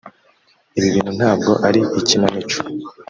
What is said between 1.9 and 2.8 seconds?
ikinamico